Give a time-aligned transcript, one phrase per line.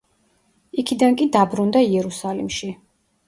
[0.83, 2.73] იქიდან კი დაბრუნდა იერუსალიმში.